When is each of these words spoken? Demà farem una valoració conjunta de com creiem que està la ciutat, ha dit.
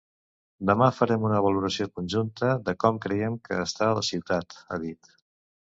Demà 0.69 0.87
farem 0.99 1.27
una 1.29 1.41
valoració 1.47 1.87
conjunta 1.99 2.49
de 2.71 2.75
com 2.85 2.99
creiem 3.05 3.37
que 3.47 3.61
està 3.69 3.95
la 3.99 4.07
ciutat, 4.13 4.63
ha 4.69 4.83
dit. 4.89 5.17